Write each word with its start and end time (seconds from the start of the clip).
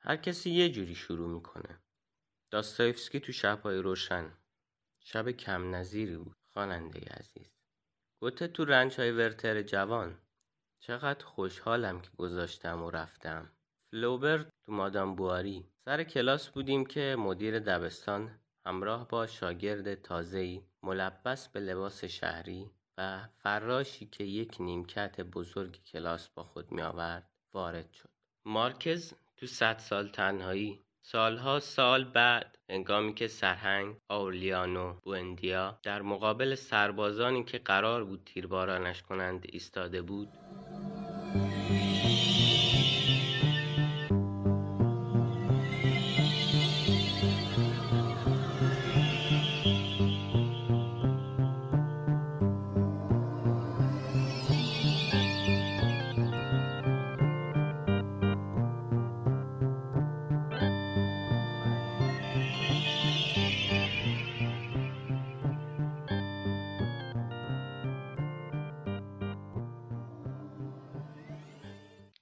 هر 0.00 0.16
کسی 0.16 0.50
یه 0.50 0.68
جوری 0.68 0.94
شروع 0.94 1.28
می‌کنه. 1.28 1.78
داستایفسکی 2.50 3.20
تو 3.20 3.32
شبهای 3.32 3.78
روشن. 3.78 4.32
شب 5.00 5.30
کم 5.30 5.74
نظیری 5.74 6.16
بود. 6.16 6.36
خواننده 6.52 7.00
عزیز. 7.00 7.52
گوته 8.20 8.48
تو 8.48 8.64
رنج 8.64 9.00
های 9.00 9.10
ورتر 9.10 9.62
جوان. 9.62 10.18
چقدر 10.80 11.24
خوشحالم 11.24 12.00
که 12.00 12.10
گذاشتم 12.16 12.82
و 12.82 12.90
رفتم. 12.90 13.52
فلوبر 13.90 14.38
تو 14.38 14.72
مادام 14.72 15.16
بواری. 15.16 15.70
سر 15.84 16.04
کلاس 16.04 16.48
بودیم 16.48 16.86
که 16.86 17.16
مدیر 17.18 17.58
دبستان 17.58 18.40
همراه 18.66 19.08
با 19.08 19.26
شاگرد 19.26 19.94
تازه‌ای 19.94 20.62
ملبس 20.82 21.48
به 21.48 21.60
لباس 21.60 22.04
شهری 22.04 22.70
و 22.98 23.28
فراشی 23.38 24.06
که 24.06 24.24
یک 24.24 24.56
نیمکت 24.60 25.20
بزرگ 25.20 25.82
کلاس 25.84 26.28
با 26.28 26.42
خود 26.42 26.72
می 26.72 26.82
آورد 26.82 27.30
وارد 27.52 27.92
شد. 27.92 28.10
مارکز 28.44 29.14
تو 29.40 29.46
صد 29.46 29.78
سال 29.78 30.08
تنهایی. 30.08 30.80
سالها 31.02 31.60
سال 31.60 32.04
بعد 32.04 32.58
هنگامی 32.70 33.14
که 33.14 33.28
سرهنگ 33.28 33.96
آورلیانو 34.08 34.94
بوندیا 35.02 35.78
در 35.82 36.02
مقابل 36.02 36.54
سربازانی 36.54 37.44
که 37.44 37.58
قرار 37.58 38.04
بود 38.04 38.22
تیربارانش 38.24 39.02
کنند 39.02 39.46
ایستاده 39.48 40.02
بود. 40.02 40.28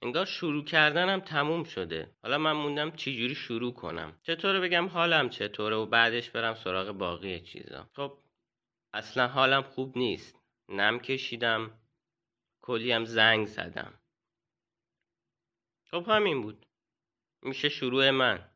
انگار 0.07 0.25
شروع 0.25 0.63
کردنم 0.63 1.19
تموم 1.19 1.63
شده. 1.63 2.15
حالا 2.23 2.37
من 2.37 2.51
موندم 2.51 2.91
چجوری 2.91 3.35
شروع 3.35 3.73
کنم. 3.73 4.19
چطور 4.23 4.59
بگم 4.59 4.87
حالم 4.87 5.29
چطوره 5.29 5.75
و 5.75 5.85
بعدش 5.85 6.29
برم 6.29 6.55
سراغ 6.55 6.91
باقی 6.91 7.39
چیزا. 7.39 7.89
خب 7.93 8.17
اصلا 8.93 9.27
حالم 9.27 9.61
خوب 9.61 9.97
نیست. 9.97 10.35
نم 10.69 10.99
کشیدم. 10.99 11.79
کلیم 12.61 13.05
زنگ 13.05 13.47
زدم. 13.47 13.93
خب 15.91 16.05
همین 16.07 16.41
بود. 16.41 16.65
میشه 17.41 17.69
شروع 17.69 18.09
من. 18.09 18.49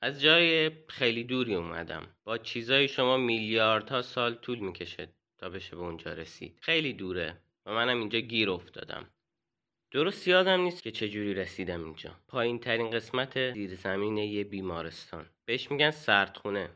از 0.00 0.22
جای 0.22 0.70
خیلی 0.88 1.24
دوری 1.24 1.54
اومدم. 1.54 2.16
با 2.24 2.38
چیزای 2.38 2.88
شما 2.88 3.16
میلیاردها 3.16 4.02
سال 4.02 4.34
طول 4.34 4.58
می‌کشه 4.58 5.08
تا 5.38 5.48
بشه 5.48 5.76
به 5.76 5.82
اونجا 5.82 6.12
رسید. 6.12 6.58
خیلی 6.62 6.92
دوره. 6.92 7.40
و 7.66 7.74
منم 7.74 7.98
اینجا 7.98 8.18
گیر 8.18 8.50
افتادم. 8.50 9.10
درست 9.92 10.28
یادم 10.28 10.60
نیست 10.60 10.82
که 10.82 10.90
چجوری 10.90 11.34
رسیدم 11.34 11.84
اینجا. 11.84 12.16
پایین 12.28 12.58
ترین 12.58 12.90
قسمت 12.90 13.52
زیر 13.52 13.74
زمین 13.74 14.16
یه 14.16 14.44
بیمارستان. 14.44 15.26
بهش 15.44 15.70
میگن 15.70 15.90
سردخونه. 15.90 16.70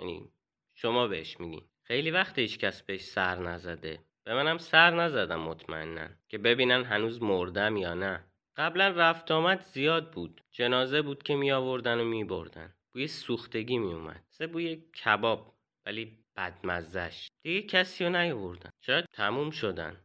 یعنی 0.00 0.32
شما 0.74 1.08
بهش 1.08 1.40
میگین. 1.40 1.64
خیلی 1.82 2.10
وقت 2.10 2.38
هیچ 2.38 2.58
کس 2.58 2.82
بهش 2.82 3.00
سر 3.00 3.38
نزده. 3.38 3.98
به 4.24 4.34
منم 4.34 4.58
سر 4.58 4.90
نزدم 4.90 5.40
مطمئنا 5.40 6.08
که 6.28 6.38
ببینن 6.38 6.84
هنوز 6.84 7.22
مردم 7.22 7.76
یا 7.76 7.94
نه. 7.94 8.24
قبلا 8.56 8.88
رفت 8.88 9.30
آمد 9.30 9.60
زیاد 9.60 10.10
بود. 10.10 10.44
جنازه 10.52 11.02
بود 11.02 11.22
که 11.22 11.36
می 11.36 11.52
آوردن 11.52 12.00
و 12.00 12.04
می 12.04 12.24
بردن 12.24 12.74
بوی 12.94 13.06
سوختگی 13.06 13.78
می 13.78 13.92
اومد 13.92 14.24
سه 14.30 14.46
بوی 14.46 14.76
کباب 14.76 15.54
ولی 15.86 16.18
بدمزش 16.36 17.28
دیگه 17.42 17.62
کسی 17.62 18.04
رو 18.04 18.10
نیاوردن. 18.10 18.70
شاید 18.80 19.04
تموم 19.12 19.50
شدن. 19.50 19.96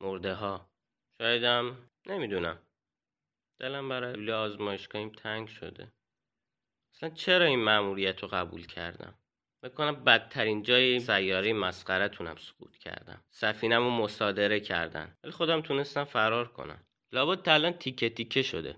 مرده 0.00 0.34
ها 0.34 0.69
شایدم 1.20 1.76
نمی‌دونم. 2.06 2.58
دلم 3.58 3.88
برای 3.88 4.12
لوله 4.12 4.32
آزمایشگاهیم 4.34 5.08
تنگ 5.08 5.48
شده. 5.48 5.92
اصلا 6.94 7.10
چرا 7.10 7.44
این 7.44 7.64
مأموریت 7.64 8.22
رو 8.22 8.28
قبول 8.28 8.66
کردم؟ 8.66 9.14
بکنم 9.62 10.04
بدترین 10.04 10.62
جای 10.62 11.00
سیاره 11.00 11.52
مسخرتونم 11.52 12.36
سقوط 12.36 12.76
کردم. 12.76 13.24
سفینم 13.30 13.82
رو 13.82 13.90
مصادره 13.90 14.60
کردن. 14.60 15.16
ولی 15.24 15.32
خودم 15.32 15.60
تونستم 15.60 16.04
فرار 16.04 16.48
کنم. 16.48 16.84
لابد 17.12 17.48
الان 17.48 17.72
تیکه 17.72 18.10
تیکه 18.10 18.42
شده. 18.42 18.76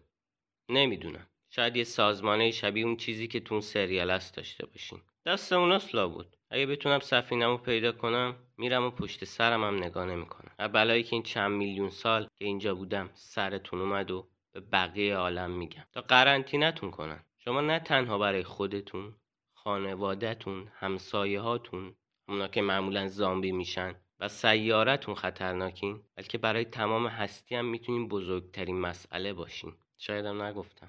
نمی‌دونم. 0.69 1.27
شاید 1.51 1.77
یه 1.77 1.85
سازمانه 1.85 2.51
شبیه 2.51 2.85
اون 2.85 2.97
چیزی 2.97 3.29
که 3.29 3.41
تو 3.41 3.55
اون 3.55 3.61
سریال 3.61 4.11
است 4.11 4.37
داشته 4.37 4.67
باشین. 4.67 5.01
دست 5.27 5.53
اوناست 5.53 5.95
لابد. 5.95 6.37
اگه 6.53 6.67
بتونم 6.67 6.99
سفینم 6.99 7.59
پیدا 7.59 7.93
کنم 7.93 8.37
میرم 8.57 8.85
و 8.85 8.91
پشت 8.91 9.25
سرم 9.25 9.65
هم 9.65 9.77
نگاه 9.77 10.07
نمی‌کنم. 10.07 10.51
و 10.59 10.69
بلایی 10.69 11.03
که 11.03 11.13
این 11.13 11.23
چند 11.23 11.51
میلیون 11.53 11.91
سال 11.91 12.29
که 12.35 12.45
اینجا 12.45 12.75
بودم 12.75 13.11
سرتون 13.15 13.81
اومد 13.81 14.11
و 14.11 14.29
به 14.53 14.61
بقیه 14.61 15.17
عالم 15.17 15.51
میگم. 15.51 15.85
تا 15.93 16.01
قرنطینتون 16.01 16.91
کنن. 16.91 17.25
شما 17.39 17.61
نه 17.61 17.79
تنها 17.79 18.19
برای 18.19 18.43
خودتون 18.43 19.15
خانوادهتون 19.53 20.69
همسایه 20.75 21.41
هاتون 21.41 21.95
اونا 22.29 22.49
که 22.49 22.63
معمولا 22.63 23.09
زامبی 23.09 23.53
میشن 23.53 23.95
و 24.21 24.29
سیارتون 24.29 25.15
خطرناکین 25.15 26.03
بلکه 26.17 26.39
برای 26.39 26.65
تمام 26.65 27.07
هستی 27.07 27.55
هم 27.55 27.65
می‌تونین 27.65 28.09
بزرگترین 28.09 28.81
مسئله 28.81 29.33
باشین. 29.33 29.73
شایدم 29.99 30.43
نگفتم. 30.43 30.89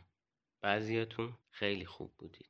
بعضیاتون 0.62 1.34
خیلی 1.52 1.86
خوب 1.86 2.12
بودید. 2.18 2.50